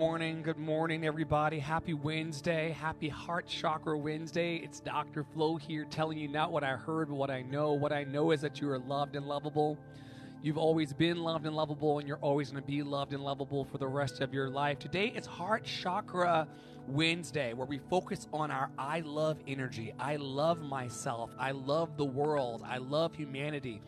morning. 0.00 0.42
Good 0.42 0.58
morning, 0.58 1.04
everybody. 1.04 1.58
Happy 1.58 1.92
Wednesday. 1.92 2.70
Happy 2.70 3.08
Heart 3.08 3.48
Chakra 3.48 3.98
Wednesday. 3.98 4.54
It's 4.54 4.78
Dr. 4.78 5.24
Flo 5.24 5.56
here 5.56 5.84
telling 5.90 6.18
you 6.18 6.28
not 6.28 6.52
what 6.52 6.62
I 6.62 6.76
heard, 6.76 7.08
but 7.08 7.16
what 7.16 7.30
I 7.32 7.42
know. 7.42 7.72
What 7.72 7.90
I 7.90 8.04
know 8.04 8.30
is 8.30 8.40
that 8.42 8.60
you 8.60 8.70
are 8.70 8.78
loved 8.78 9.16
and 9.16 9.26
lovable. 9.26 9.76
You've 10.40 10.56
always 10.56 10.92
been 10.92 11.24
loved 11.24 11.46
and 11.46 11.56
lovable, 11.56 11.98
and 11.98 12.06
you're 12.06 12.18
always 12.18 12.52
going 12.52 12.62
to 12.62 12.66
be 12.68 12.80
loved 12.84 13.12
and 13.12 13.24
lovable 13.24 13.64
for 13.64 13.78
the 13.78 13.88
rest 13.88 14.20
of 14.20 14.32
your 14.32 14.48
life. 14.48 14.78
Today 14.78 15.08
is 15.08 15.26
Heart 15.26 15.64
Chakra 15.64 16.46
Wednesday, 16.86 17.52
where 17.52 17.66
we 17.66 17.80
focus 17.90 18.28
on 18.32 18.52
our 18.52 18.70
I 18.78 19.00
love 19.00 19.38
energy. 19.48 19.94
I 19.98 20.14
love 20.14 20.60
myself. 20.60 21.32
I 21.40 21.50
love 21.50 21.96
the 21.96 22.04
world. 22.04 22.62
I 22.64 22.78
love 22.78 23.16
humanity. 23.16 23.82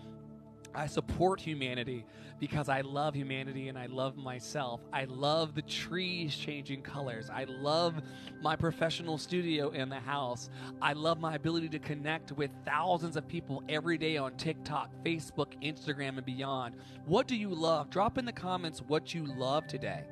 I 0.75 0.87
support 0.87 1.41
humanity 1.41 2.05
because 2.39 2.69
I 2.69 2.81
love 2.81 3.15
humanity 3.15 3.69
and 3.69 3.79
I 3.79 3.87
love 3.87 4.17
myself. 4.17 4.81
I 4.93 5.05
love 5.05 5.55
the 5.55 5.63
trees 5.63 6.35
changing 6.35 6.83
colors. 6.83 7.29
I 7.29 7.45
love 7.45 8.01
my 8.41 8.57
professional 8.57 9.19
studio 9.19 9.71
in 9.71 9.89
the 9.89 10.01
house. 10.01 10.49
I 10.81 10.93
love 10.93 11.21
my 11.21 11.35
ability 11.35 11.69
to 11.71 11.79
connect 11.79 12.33
with 12.33 12.51
thousands 12.65 13.17
of 13.17 13.29
people 13.29 13.63
every 13.69 13.99
day 13.99 14.17
on 14.17 14.37
TikTok, 14.37 14.91
Facebook, 15.05 15.53
Instagram, 15.63 16.17
and 16.17 16.25
beyond. 16.25 16.77
What 17.05 17.27
do 17.27 17.37
you 17.37 17.51
love? 17.51 17.91
Drop 17.91 18.17
in 18.17 18.25
the 18.25 18.33
comments 18.33 18.81
what 18.81 19.13
you 19.13 19.27
love 19.27 19.67
today. 19.67 20.05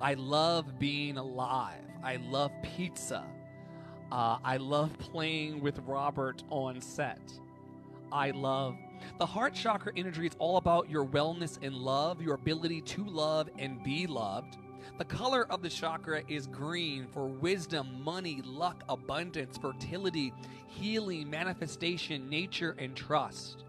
I 0.00 0.14
love 0.14 0.78
being 0.78 1.16
alive. 1.16 1.84
I 2.02 2.16
love 2.16 2.50
pizza. 2.62 3.24
Uh, 4.10 4.38
I 4.44 4.56
love 4.56 4.96
playing 4.98 5.60
with 5.60 5.78
Robert 5.80 6.42
on 6.50 6.80
set. 6.80 7.20
I 8.12 8.30
love 8.30 8.76
the 9.18 9.26
heart 9.26 9.54
chakra 9.54 9.92
energy 9.96 10.26
is 10.26 10.32
all 10.38 10.56
about 10.56 10.88
your 10.88 11.04
wellness 11.04 11.58
and 11.62 11.74
love, 11.74 12.22
your 12.22 12.34
ability 12.34 12.80
to 12.82 13.04
love 13.04 13.48
and 13.58 13.82
be 13.82 14.06
loved. 14.06 14.56
The 14.98 15.04
color 15.04 15.46
of 15.50 15.60
the 15.60 15.68
chakra 15.68 16.22
is 16.26 16.46
green 16.46 17.06
for 17.12 17.26
wisdom, 17.26 18.02
money, 18.02 18.40
luck, 18.44 18.82
abundance, 18.88 19.58
fertility, 19.58 20.32
healing, 20.68 21.28
manifestation, 21.28 22.30
nature, 22.30 22.74
and 22.78 22.96
trust. 22.96 23.65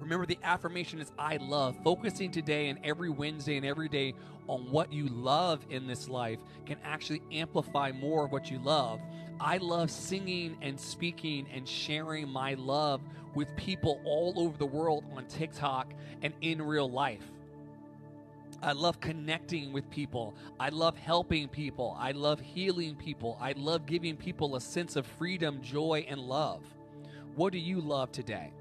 Remember, 0.00 0.26
the 0.26 0.38
affirmation 0.42 1.00
is 1.00 1.12
I 1.18 1.36
love. 1.36 1.76
Focusing 1.82 2.30
today 2.30 2.68
and 2.68 2.78
every 2.84 3.10
Wednesday 3.10 3.56
and 3.56 3.66
every 3.66 3.88
day 3.88 4.14
on 4.46 4.70
what 4.70 4.92
you 4.92 5.06
love 5.08 5.64
in 5.70 5.86
this 5.86 6.08
life 6.08 6.38
can 6.66 6.78
actually 6.84 7.22
amplify 7.32 7.92
more 7.92 8.24
of 8.24 8.32
what 8.32 8.50
you 8.50 8.58
love. 8.58 9.00
I 9.40 9.58
love 9.58 9.90
singing 9.90 10.56
and 10.62 10.78
speaking 10.78 11.46
and 11.52 11.68
sharing 11.68 12.28
my 12.28 12.54
love 12.54 13.00
with 13.34 13.54
people 13.56 14.00
all 14.04 14.34
over 14.36 14.56
the 14.56 14.66
world 14.66 15.04
on 15.14 15.26
TikTok 15.26 15.92
and 16.22 16.32
in 16.40 16.62
real 16.62 16.90
life. 16.90 17.30
I 18.60 18.72
love 18.72 18.98
connecting 19.00 19.72
with 19.72 19.88
people. 19.90 20.34
I 20.58 20.70
love 20.70 20.96
helping 20.96 21.46
people. 21.46 21.96
I 21.98 22.10
love 22.10 22.40
healing 22.40 22.96
people. 22.96 23.38
I 23.40 23.52
love 23.52 23.86
giving 23.86 24.16
people 24.16 24.56
a 24.56 24.60
sense 24.60 24.96
of 24.96 25.06
freedom, 25.06 25.62
joy, 25.62 26.04
and 26.08 26.20
love. 26.20 26.62
What 27.36 27.52
do 27.52 27.58
you 27.58 27.80
love 27.80 28.10
today? 28.10 28.52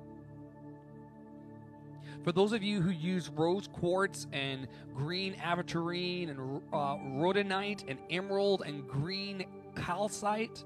For 2.28 2.34
those 2.34 2.52
of 2.52 2.62
you 2.62 2.82
who 2.82 2.90
use 2.90 3.30
rose 3.30 3.70
quartz 3.72 4.28
and 4.34 4.68
green 4.94 5.36
aventurine 5.36 6.30
and 6.30 6.62
uh, 6.74 6.98
rhodonite 7.24 7.86
and 7.88 7.98
emerald 8.10 8.64
and 8.66 8.86
green 8.86 9.46
calcite, 9.78 10.66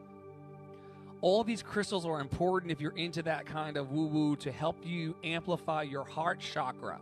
all 1.22 1.44
these 1.44 1.62
crystals 1.62 2.04
are 2.04 2.20
important 2.20 2.72
if 2.72 2.82
you're 2.82 2.98
into 2.98 3.22
that 3.22 3.46
kind 3.46 3.78
of 3.78 3.92
woo 3.92 4.08
woo 4.08 4.36
to 4.38 4.52
help 4.52 4.76
you 4.84 5.16
amplify 5.24 5.84
your 5.84 6.04
heart 6.04 6.40
chakra. 6.40 7.00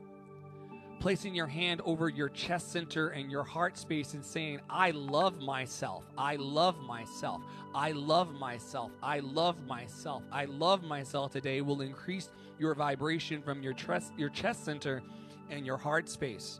Placing 0.99 1.33
your 1.33 1.47
hand 1.47 1.81
over 1.85 2.09
your 2.09 2.27
chest 2.27 2.73
center 2.73 3.09
and 3.09 3.31
your 3.31 3.43
heart 3.43 3.77
space 3.77 4.13
and 4.15 4.25
saying, 4.25 4.59
I 4.69 4.91
love 4.91 5.39
myself. 5.39 6.03
I 6.17 6.35
love 6.35 6.77
myself. 6.81 7.41
I 7.73 7.93
love 7.93 8.33
myself. 8.33 8.91
I 9.01 9.19
love 9.19 9.65
myself. 9.65 10.23
I 10.29 10.45
love 10.45 10.83
myself 10.83 11.31
today 11.31 11.61
will 11.61 11.81
increase 11.81 12.29
your 12.59 12.75
vibration 12.75 13.41
from 13.41 13.63
your 13.63 13.71
chest, 13.73 14.11
your 14.17 14.27
chest 14.29 14.65
center 14.65 15.01
and 15.49 15.65
your 15.65 15.77
heart 15.77 16.09
space. 16.09 16.59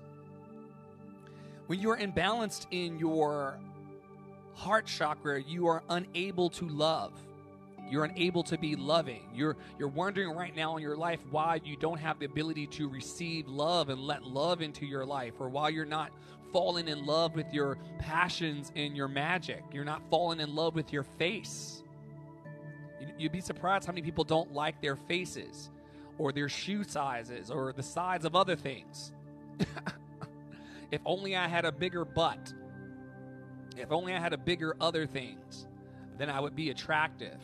When 1.67 1.81
you're 1.81 1.97
imbalanced 1.97 2.67
in 2.71 2.97
your 2.97 3.59
heart 4.53 4.85
chakra, 4.85 5.41
you 5.41 5.67
are 5.67 5.83
unable 5.89 6.49
to 6.51 6.67
love. 6.67 7.11
You're 7.89 8.05
unable 8.05 8.43
to 8.43 8.57
be 8.57 8.75
loving. 8.75 9.29
You're 9.33 9.57
you're 9.77 9.87
wondering 9.87 10.35
right 10.35 10.55
now 10.55 10.77
in 10.77 10.83
your 10.83 10.95
life 10.95 11.19
why 11.31 11.59
you 11.63 11.75
don't 11.75 11.99
have 11.99 12.19
the 12.19 12.25
ability 12.25 12.67
to 12.67 12.87
receive 12.87 13.47
love 13.47 13.89
and 13.89 13.99
let 13.99 14.23
love 14.23 14.61
into 14.61 14.85
your 14.85 15.05
life 15.05 15.33
or 15.39 15.49
why 15.49 15.69
you're 15.69 15.85
not 15.85 16.11
falling 16.51 16.87
in 16.87 17.05
love 17.05 17.35
with 17.35 17.51
your 17.53 17.77
passions 17.99 18.71
and 18.75 18.95
your 18.95 19.07
magic. 19.07 19.63
You're 19.71 19.85
not 19.85 20.01
falling 20.09 20.39
in 20.39 20.55
love 20.55 20.75
with 20.75 20.93
your 20.93 21.03
face. 21.03 21.83
You'd 23.17 23.31
be 23.31 23.41
surprised 23.41 23.85
how 23.85 23.91
many 23.91 24.01
people 24.01 24.23
don't 24.23 24.53
like 24.53 24.81
their 24.81 24.95
faces 24.95 25.69
or 26.17 26.31
their 26.31 26.49
shoe 26.49 26.83
sizes 26.83 27.49
or 27.49 27.73
the 27.73 27.83
size 27.83 28.25
of 28.25 28.35
other 28.35 28.55
things. 28.55 29.11
if 30.91 31.01
only 31.05 31.35
I 31.35 31.47
had 31.47 31.65
a 31.65 31.71
bigger 31.71 32.05
butt. 32.05 32.53
If 33.77 33.91
only 33.91 34.13
I 34.13 34.19
had 34.19 34.33
a 34.33 34.37
bigger 34.37 34.75
other 34.81 35.05
things, 35.05 35.67
then 36.17 36.29
I 36.29 36.39
would 36.39 36.55
be 36.55 36.69
attractive. 36.69 37.39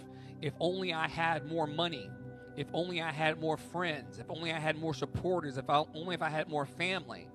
If 0.46 0.54
only 0.60 0.94
I 0.94 1.08
had 1.08 1.48
more 1.48 1.66
money. 1.66 2.08
If 2.56 2.68
only 2.72 3.02
I 3.02 3.12
had 3.12 3.42
more 3.42 3.58
friends. 3.58 4.20
If 4.20 4.30
only 4.30 4.54
I 4.54 4.60
had 4.60 4.78
more 4.78 4.94
supporters. 4.94 5.58
If 5.58 5.72
I, 5.72 5.84
only 5.96 6.14
if 6.14 6.22
I 6.22 6.30
had 6.30 6.48
more 6.48 6.68
family. 6.68 7.28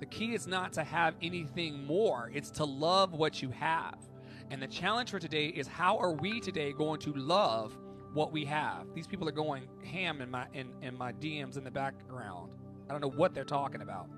The 0.00 0.06
key 0.06 0.34
is 0.34 0.46
not 0.46 0.72
to 0.72 0.82
have 0.82 1.16
anything 1.20 1.84
more, 1.84 2.30
it's 2.32 2.50
to 2.52 2.64
love 2.64 3.12
what 3.12 3.42
you 3.42 3.50
have. 3.50 3.98
And 4.50 4.62
the 4.62 4.66
challenge 4.66 5.10
for 5.10 5.18
today 5.18 5.48
is 5.48 5.68
how 5.68 5.98
are 5.98 6.12
we 6.12 6.40
today 6.40 6.72
going 6.72 6.98
to 7.00 7.12
love 7.12 7.76
what 8.14 8.32
we 8.32 8.46
have? 8.46 8.86
These 8.94 9.06
people 9.06 9.28
are 9.28 9.32
going 9.32 9.68
ham 9.84 10.22
in 10.22 10.30
my 10.30 10.46
in, 10.54 10.70
in 10.80 10.96
my 10.96 11.12
DMs 11.12 11.58
in 11.58 11.64
the 11.64 11.70
background. 11.70 12.52
I 12.88 12.92
don't 12.92 13.02
know 13.02 13.10
what 13.10 13.34
they're 13.34 13.44
talking 13.44 13.82
about. 13.82 14.08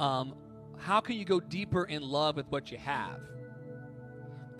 Um, 0.00 0.34
how 0.78 1.00
can 1.00 1.14
you 1.14 1.24
go 1.24 1.38
deeper 1.38 1.84
in 1.84 2.02
love 2.02 2.34
with 2.34 2.46
what 2.48 2.72
you 2.72 2.78
have? 2.78 3.20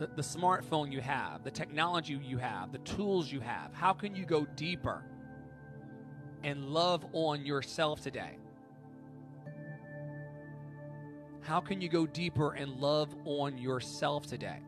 The, 0.00 0.06
the 0.16 0.22
smartphone 0.22 0.90
you 0.90 1.02
have, 1.02 1.44
the 1.44 1.50
technology 1.50 2.18
you 2.24 2.38
have, 2.38 2.72
the 2.72 2.78
tools 2.78 3.30
you 3.30 3.38
have? 3.40 3.72
How 3.74 3.92
can 3.92 4.16
you 4.16 4.24
go 4.24 4.46
deeper 4.56 5.04
and 6.42 6.70
love 6.70 7.04
on 7.12 7.44
yourself 7.44 8.00
today? 8.00 8.38
How 11.42 11.60
can 11.60 11.82
you 11.82 11.90
go 11.90 12.06
deeper 12.06 12.54
and 12.54 12.80
love 12.80 13.14
on 13.26 13.58
yourself 13.58 14.26
today? 14.26 14.60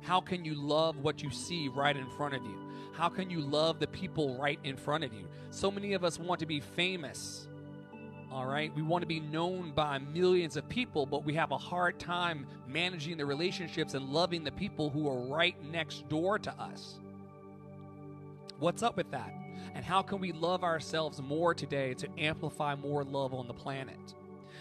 How 0.00 0.22
can 0.22 0.46
you 0.46 0.54
love 0.54 0.96
what 0.96 1.22
you 1.22 1.30
see 1.30 1.68
right 1.68 1.94
in 1.94 2.08
front 2.12 2.34
of 2.34 2.42
you? 2.42 2.56
How 2.94 3.10
can 3.10 3.28
you 3.28 3.42
love 3.42 3.78
the 3.78 3.88
people 3.88 4.38
right 4.38 4.58
in 4.64 4.78
front 4.78 5.04
of 5.04 5.12
you? 5.12 5.28
So 5.50 5.70
many 5.70 5.92
of 5.92 6.02
us 6.02 6.18
want 6.18 6.40
to 6.40 6.46
be 6.46 6.60
famous 6.60 7.46
all 8.32 8.46
right. 8.46 8.72
We 8.76 8.82
want 8.82 9.02
to 9.02 9.08
be 9.08 9.18
known 9.18 9.72
by 9.72 9.98
millions 9.98 10.56
of 10.56 10.68
people, 10.68 11.04
but 11.04 11.24
we 11.24 11.34
have 11.34 11.50
a 11.50 11.58
hard 11.58 11.98
time 11.98 12.46
managing 12.68 13.16
the 13.16 13.26
relationships 13.26 13.94
and 13.94 14.08
loving 14.10 14.44
the 14.44 14.52
people 14.52 14.88
who 14.88 15.08
are 15.08 15.18
right 15.18 15.56
next 15.64 16.08
door 16.08 16.38
to 16.38 16.52
us. 16.52 17.00
What's 18.60 18.84
up 18.84 18.96
with 18.96 19.10
that? 19.10 19.34
And 19.74 19.84
how 19.84 20.02
can 20.02 20.20
we 20.20 20.30
love 20.30 20.62
ourselves 20.62 21.20
more 21.20 21.54
today 21.54 21.94
to 21.94 22.08
amplify 22.18 22.76
more 22.76 23.02
love 23.02 23.34
on 23.34 23.48
the 23.48 23.54
planet? 23.54 24.14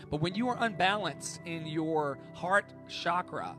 But 0.10 0.20
when 0.20 0.34
you 0.34 0.50
are 0.50 0.58
unbalanced 0.60 1.42
in 1.46 1.68
your 1.68 2.18
heart 2.34 2.66
chakra, 2.88 3.56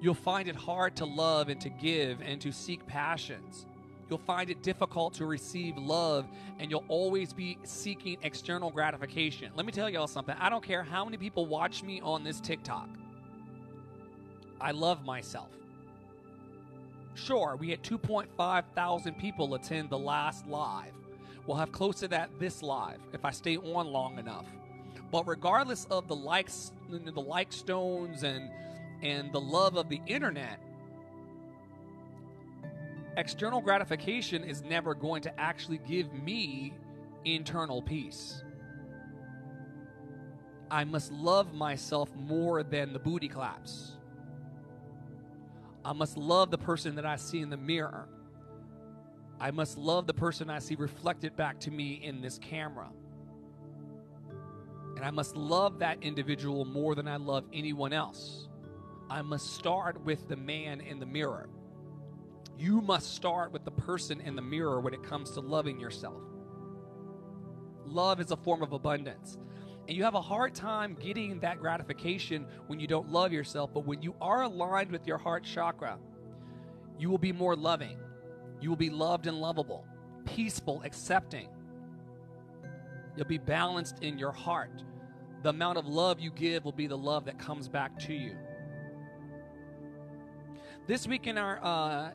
you'll 0.00 0.14
find 0.14 0.48
it 0.48 0.54
hard 0.54 0.94
to 0.96 1.04
love 1.04 1.48
and 1.48 1.60
to 1.62 1.68
give 1.68 2.20
and 2.20 2.40
to 2.42 2.52
seek 2.52 2.86
passions 2.86 3.66
you'll 4.08 4.18
find 4.18 4.50
it 4.50 4.62
difficult 4.62 5.14
to 5.14 5.26
receive 5.26 5.76
love 5.76 6.26
and 6.58 6.70
you'll 6.70 6.84
always 6.88 7.32
be 7.32 7.58
seeking 7.64 8.16
external 8.22 8.70
gratification. 8.70 9.50
Let 9.56 9.66
me 9.66 9.72
tell 9.72 9.88
y'all 9.88 10.06
something. 10.06 10.34
I 10.38 10.48
don't 10.48 10.62
care 10.62 10.82
how 10.82 11.04
many 11.04 11.16
people 11.16 11.46
watch 11.46 11.82
me 11.82 12.00
on 12.02 12.24
this 12.24 12.40
TikTok. 12.40 12.88
I 14.60 14.70
love 14.70 15.04
myself. 15.04 15.48
Sure, 17.14 17.56
we 17.58 17.70
had 17.70 17.82
2.5 17.82 18.64
thousand 18.74 19.14
people 19.18 19.54
attend 19.54 19.90
the 19.90 19.98
last 19.98 20.46
live. 20.46 20.92
We'll 21.46 21.56
have 21.56 21.72
close 21.72 22.00
to 22.00 22.08
that 22.08 22.30
this 22.40 22.62
live 22.62 22.98
if 23.12 23.24
I 23.24 23.30
stay 23.30 23.56
on 23.56 23.86
long 23.88 24.18
enough. 24.18 24.46
But 25.10 25.28
regardless 25.28 25.86
of 25.90 26.08
the 26.08 26.16
likes, 26.16 26.72
the 26.88 27.20
like 27.20 27.52
stones 27.52 28.22
and 28.22 28.50
and 29.02 29.32
the 29.32 29.40
love 29.40 29.76
of 29.76 29.88
the 29.88 30.00
internet, 30.06 30.58
external 33.16 33.60
gratification 33.60 34.44
is 34.44 34.62
never 34.62 34.94
going 34.94 35.22
to 35.22 35.40
actually 35.40 35.78
give 35.78 36.12
me 36.12 36.74
internal 37.24 37.82
peace. 37.82 38.42
I 40.70 40.84
must 40.84 41.12
love 41.12 41.54
myself 41.54 42.14
more 42.16 42.62
than 42.62 42.92
the 42.92 42.98
booty 42.98 43.28
claps. 43.28 43.92
I 45.84 45.92
must 45.92 46.16
love 46.16 46.50
the 46.50 46.58
person 46.58 46.94
that 46.96 47.06
I 47.06 47.16
see 47.16 47.40
in 47.40 47.50
the 47.50 47.56
mirror. 47.56 48.08
I 49.38 49.50
must 49.50 49.76
love 49.76 50.06
the 50.06 50.14
person 50.14 50.48
I 50.48 50.58
see 50.58 50.74
reflected 50.74 51.36
back 51.36 51.60
to 51.60 51.70
me 51.70 52.00
in 52.02 52.20
this 52.20 52.38
camera. 52.38 52.88
And 54.96 55.04
I 55.04 55.10
must 55.10 55.36
love 55.36 55.80
that 55.80 56.02
individual 56.02 56.64
more 56.64 56.94
than 56.94 57.08
I 57.08 57.16
love 57.16 57.44
anyone 57.52 57.92
else. 57.92 58.48
I 59.10 59.22
must 59.22 59.54
start 59.54 60.00
with 60.04 60.28
the 60.28 60.36
man 60.36 60.80
in 60.80 60.98
the 60.98 61.06
mirror. 61.06 61.48
You 62.58 62.80
must 62.80 63.14
start 63.14 63.52
with 63.52 63.64
the 63.64 63.70
person 63.70 64.20
in 64.20 64.36
the 64.36 64.42
mirror 64.42 64.80
when 64.80 64.94
it 64.94 65.02
comes 65.02 65.32
to 65.32 65.40
loving 65.40 65.80
yourself. 65.80 66.22
Love 67.84 68.20
is 68.20 68.30
a 68.30 68.36
form 68.36 68.62
of 68.62 68.72
abundance. 68.72 69.36
And 69.86 69.96
you 69.96 70.04
have 70.04 70.14
a 70.14 70.22
hard 70.22 70.54
time 70.54 70.96
getting 70.98 71.40
that 71.40 71.58
gratification 71.58 72.46
when 72.68 72.80
you 72.80 72.86
don't 72.86 73.10
love 73.10 73.32
yourself. 73.32 73.70
But 73.74 73.84
when 73.86 74.00
you 74.02 74.14
are 74.20 74.42
aligned 74.42 74.90
with 74.90 75.06
your 75.06 75.18
heart 75.18 75.44
chakra, 75.44 75.98
you 76.98 77.10
will 77.10 77.18
be 77.18 77.32
more 77.32 77.56
loving. 77.56 77.98
You 78.60 78.70
will 78.70 78.76
be 78.76 78.88
loved 78.88 79.26
and 79.26 79.40
lovable, 79.40 79.84
peaceful, 80.24 80.80
accepting. 80.84 81.48
You'll 83.16 83.26
be 83.26 83.38
balanced 83.38 83.98
in 84.02 84.18
your 84.18 84.32
heart. 84.32 84.82
The 85.42 85.50
amount 85.50 85.76
of 85.76 85.86
love 85.86 86.18
you 86.18 86.30
give 86.30 86.64
will 86.64 86.72
be 86.72 86.86
the 86.86 86.96
love 86.96 87.26
that 87.26 87.38
comes 87.38 87.68
back 87.68 87.98
to 88.00 88.14
you. 88.14 88.36
This 90.86 91.06
week 91.06 91.26
in 91.26 91.36
our 91.36 91.62
uh, 91.62 92.10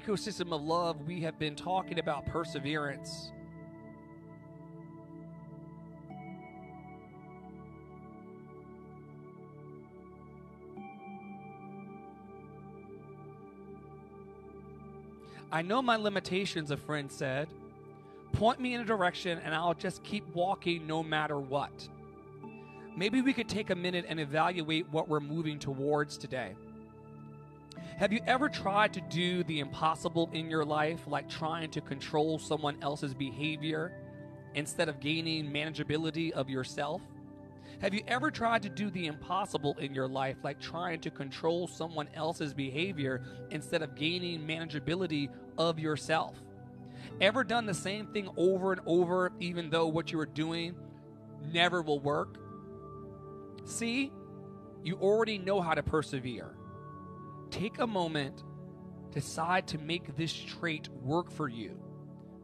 ecosystem 0.00 0.52
of 0.52 0.62
love, 0.62 1.06
we 1.06 1.20
have 1.20 1.38
been 1.38 1.54
talking 1.54 1.98
about 1.98 2.26
perseverance. 2.26 3.30
I 15.52 15.62
know 15.62 15.80
my 15.80 15.96
limitations, 15.96 16.72
a 16.72 16.76
friend 16.76 17.10
said. 17.10 17.46
Point 18.32 18.58
me 18.58 18.74
in 18.74 18.80
a 18.80 18.84
direction 18.84 19.38
and 19.44 19.54
I'll 19.54 19.74
just 19.74 20.02
keep 20.02 20.26
walking 20.34 20.84
no 20.84 21.04
matter 21.04 21.38
what. 21.38 21.88
Maybe 22.96 23.22
we 23.22 23.32
could 23.32 23.48
take 23.48 23.70
a 23.70 23.76
minute 23.76 24.04
and 24.08 24.18
evaluate 24.18 24.88
what 24.90 25.08
we're 25.08 25.20
moving 25.20 25.60
towards 25.60 26.18
today. 26.18 26.56
Have 27.96 28.12
you 28.12 28.20
ever 28.26 28.48
tried 28.48 28.92
to 28.94 29.00
do 29.02 29.44
the 29.44 29.60
impossible 29.60 30.28
in 30.32 30.50
your 30.50 30.64
life, 30.64 31.06
like 31.06 31.28
trying 31.28 31.70
to 31.70 31.80
control 31.80 32.40
someone 32.40 32.76
else's 32.82 33.14
behavior 33.14 33.92
instead 34.54 34.88
of 34.88 34.98
gaining 34.98 35.46
manageability 35.46 36.32
of 36.32 36.50
yourself? 36.50 37.02
Have 37.80 37.94
you 37.94 38.02
ever 38.08 38.32
tried 38.32 38.62
to 38.64 38.68
do 38.68 38.90
the 38.90 39.06
impossible 39.06 39.76
in 39.78 39.94
your 39.94 40.08
life, 40.08 40.36
like 40.42 40.60
trying 40.60 41.00
to 41.02 41.10
control 41.10 41.68
someone 41.68 42.08
else's 42.14 42.52
behavior 42.52 43.22
instead 43.50 43.80
of 43.80 43.94
gaining 43.94 44.40
manageability 44.40 45.28
of 45.56 45.78
yourself? 45.78 46.36
Ever 47.20 47.44
done 47.44 47.64
the 47.64 47.74
same 47.74 48.08
thing 48.08 48.28
over 48.36 48.72
and 48.72 48.80
over, 48.86 49.30
even 49.38 49.70
though 49.70 49.86
what 49.86 50.10
you 50.10 50.18
are 50.18 50.26
doing 50.26 50.74
never 51.52 51.80
will 51.80 52.00
work? 52.00 52.38
See, 53.64 54.10
you 54.82 54.96
already 54.96 55.38
know 55.38 55.60
how 55.60 55.74
to 55.74 55.82
persevere. 55.84 56.56
Take 57.54 57.78
a 57.78 57.86
moment, 57.86 58.42
decide 59.12 59.68
to 59.68 59.78
make 59.78 60.16
this 60.16 60.32
trait 60.32 60.88
work 60.88 61.30
for 61.30 61.48
you. 61.48 61.78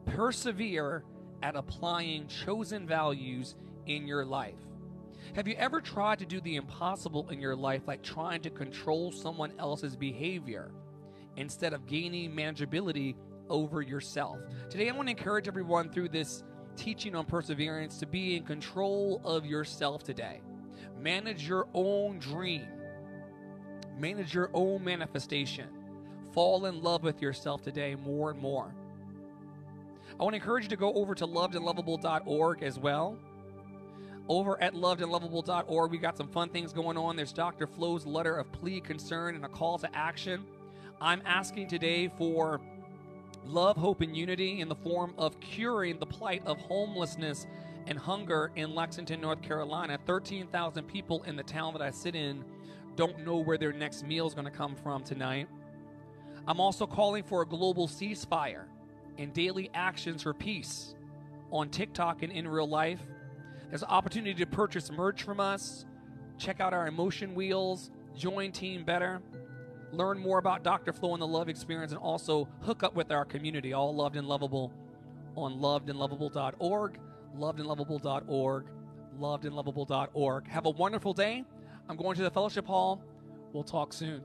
Persevere 0.06 1.02
at 1.42 1.56
applying 1.56 2.28
chosen 2.28 2.86
values 2.86 3.56
in 3.86 4.06
your 4.06 4.24
life. 4.24 4.60
Have 5.34 5.48
you 5.48 5.54
ever 5.54 5.80
tried 5.80 6.20
to 6.20 6.26
do 6.26 6.40
the 6.40 6.54
impossible 6.54 7.28
in 7.28 7.40
your 7.40 7.56
life, 7.56 7.88
like 7.88 8.04
trying 8.04 8.40
to 8.42 8.50
control 8.50 9.10
someone 9.10 9.52
else's 9.58 9.96
behavior 9.96 10.70
instead 11.34 11.72
of 11.72 11.88
gaining 11.88 12.30
manageability 12.30 13.16
over 13.48 13.82
yourself? 13.82 14.38
Today, 14.68 14.90
I 14.90 14.92
want 14.94 15.08
to 15.08 15.16
encourage 15.16 15.48
everyone 15.48 15.90
through 15.90 16.10
this 16.10 16.44
teaching 16.76 17.16
on 17.16 17.24
perseverance 17.24 17.98
to 17.98 18.06
be 18.06 18.36
in 18.36 18.44
control 18.44 19.20
of 19.24 19.44
yourself 19.44 20.04
today. 20.04 20.40
Manage 20.96 21.48
your 21.48 21.66
own 21.74 22.20
dream, 22.20 22.68
manage 24.00 24.34
your 24.34 24.50
own 24.54 24.82
manifestation. 24.82 25.68
Fall 26.32 26.66
in 26.66 26.82
love 26.82 27.02
with 27.02 27.20
yourself 27.20 27.62
today 27.62 27.94
more 27.94 28.30
and 28.30 28.40
more. 28.40 28.72
I 30.18 30.22
want 30.22 30.34
to 30.34 30.36
encourage 30.36 30.64
you 30.64 30.70
to 30.70 30.76
go 30.76 30.92
over 30.94 31.14
to 31.14 31.26
lovedandlovable.org 31.26 32.62
as 32.62 32.78
well 32.78 33.18
over 34.30 34.62
at 34.62 34.74
lovedandlovable.org, 34.74 35.90
we 35.90 35.98
got 35.98 36.16
some 36.16 36.28
fun 36.28 36.50
things 36.50 36.72
going 36.72 36.96
on. 36.96 37.16
There's 37.16 37.32
Dr. 37.32 37.66
Flo's 37.66 38.06
letter 38.06 38.36
of 38.36 38.50
plea, 38.52 38.80
concern, 38.80 39.34
and 39.34 39.44
a 39.44 39.48
call 39.48 39.76
to 39.78 39.92
action. 39.92 40.44
I'm 41.00 41.20
asking 41.26 41.66
today 41.66 42.06
for 42.16 42.60
love, 43.44 43.76
hope, 43.76 44.02
and 44.02 44.16
unity 44.16 44.60
in 44.60 44.68
the 44.68 44.76
form 44.76 45.14
of 45.18 45.40
curing 45.40 45.98
the 45.98 46.06
plight 46.06 46.42
of 46.46 46.58
homelessness 46.58 47.48
and 47.88 47.98
hunger 47.98 48.52
in 48.54 48.72
Lexington, 48.72 49.20
North 49.20 49.42
Carolina. 49.42 49.98
13,000 50.06 50.84
people 50.84 51.24
in 51.24 51.34
the 51.34 51.42
town 51.42 51.72
that 51.72 51.82
I 51.82 51.90
sit 51.90 52.14
in 52.14 52.44
don't 53.00 53.24
know 53.24 53.38
where 53.38 53.56
their 53.56 53.72
next 53.72 54.06
meal 54.06 54.26
is 54.26 54.34
going 54.34 54.44
to 54.44 54.50
come 54.50 54.76
from 54.76 55.02
tonight. 55.02 55.48
I'm 56.46 56.60
also 56.60 56.86
calling 56.86 57.22
for 57.22 57.40
a 57.40 57.46
global 57.46 57.88
ceasefire 57.88 58.64
and 59.16 59.32
daily 59.32 59.70
actions 59.72 60.22
for 60.22 60.34
peace 60.34 60.94
on 61.50 61.70
TikTok 61.70 62.22
and 62.22 62.30
in 62.30 62.46
real 62.46 62.68
life. 62.68 63.00
There's 63.70 63.80
an 63.82 63.88
opportunity 63.88 64.34
to 64.34 64.44
purchase 64.44 64.92
merch 64.92 65.22
from 65.22 65.40
us, 65.40 65.86
check 66.36 66.60
out 66.60 66.74
our 66.74 66.88
emotion 66.88 67.34
wheels, 67.34 67.90
join 68.14 68.52
Team 68.52 68.84
Better, 68.84 69.22
learn 69.92 70.18
more 70.18 70.36
about 70.36 70.62
Dr. 70.62 70.92
Flo 70.92 71.14
and 71.14 71.22
the 71.22 71.26
Love 71.26 71.48
Experience, 71.48 71.92
and 71.92 72.00
also 72.02 72.48
hook 72.60 72.82
up 72.82 72.94
with 72.94 73.10
our 73.10 73.24
community, 73.24 73.72
all 73.72 73.94
loved 73.94 74.16
and 74.16 74.28
lovable, 74.28 74.74
on 75.36 75.58
lovedandlovable.org, 75.58 76.98
lovedandlovable.org, 77.38 78.66
lovedandlovable.org. 79.18 80.48
Have 80.48 80.66
a 80.66 80.70
wonderful 80.70 81.14
day. 81.14 81.46
I'm 81.88 81.96
going 81.96 82.16
to 82.16 82.22
the 82.22 82.30
fellowship 82.30 82.66
hall. 82.66 83.02
We'll 83.52 83.64
talk 83.64 83.92
soon. 83.92 84.22